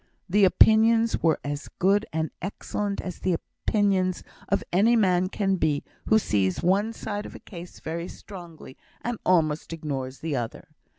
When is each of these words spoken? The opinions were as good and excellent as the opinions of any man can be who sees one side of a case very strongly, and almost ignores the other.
The 0.27 0.45
opinions 0.45 1.21
were 1.21 1.39
as 1.43 1.69
good 1.77 2.07
and 2.11 2.31
excellent 2.41 3.01
as 3.01 3.19
the 3.19 3.33
opinions 3.33 4.23
of 4.49 4.63
any 4.73 4.95
man 4.95 5.29
can 5.29 5.57
be 5.57 5.83
who 6.07 6.17
sees 6.17 6.63
one 6.63 6.91
side 6.91 7.27
of 7.27 7.35
a 7.35 7.39
case 7.39 7.79
very 7.79 8.07
strongly, 8.07 8.77
and 9.03 9.19
almost 9.23 9.73
ignores 9.73 10.17
the 10.21 10.35
other. 10.35 10.69